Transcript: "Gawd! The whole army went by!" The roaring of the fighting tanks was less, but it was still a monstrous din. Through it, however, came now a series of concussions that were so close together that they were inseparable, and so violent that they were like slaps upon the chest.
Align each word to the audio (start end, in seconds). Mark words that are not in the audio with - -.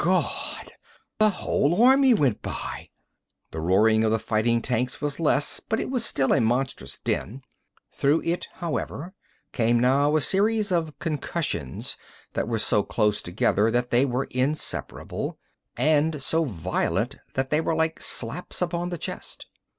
"Gawd! 0.03 0.69
The 1.19 1.29
whole 1.29 1.83
army 1.83 2.15
went 2.15 2.41
by!" 2.41 2.89
The 3.51 3.59
roaring 3.61 4.03
of 4.03 4.09
the 4.09 4.17
fighting 4.17 4.59
tanks 4.59 4.99
was 4.99 5.19
less, 5.19 5.59
but 5.59 5.79
it 5.79 5.91
was 5.91 6.03
still 6.03 6.33
a 6.33 6.41
monstrous 6.41 6.97
din. 6.97 7.43
Through 7.91 8.23
it, 8.25 8.47
however, 8.53 9.13
came 9.53 9.79
now 9.79 10.15
a 10.15 10.21
series 10.21 10.71
of 10.71 10.97
concussions 10.97 11.97
that 12.33 12.47
were 12.47 12.57
so 12.57 12.81
close 12.81 13.21
together 13.21 13.69
that 13.69 13.91
they 13.91 14.03
were 14.05 14.27
inseparable, 14.31 15.37
and 15.77 16.19
so 16.19 16.45
violent 16.45 17.17
that 17.35 17.51
they 17.51 17.61
were 17.61 17.75
like 17.75 17.99
slaps 18.01 18.59
upon 18.59 18.89
the 18.89 18.97
chest. 18.97 19.45